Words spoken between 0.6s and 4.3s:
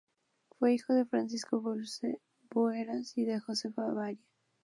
hijo de Francisco Bueras y de Josefa Avaria.